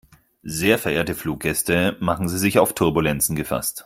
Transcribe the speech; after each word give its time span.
Sehr 0.41 0.79
verehrte 0.79 1.13
Fluggäste, 1.13 1.95
machen 1.99 2.27
Sie 2.27 2.39
sich 2.39 2.57
auf 2.57 2.73
Turbulenzen 2.73 3.35
gefasst. 3.35 3.79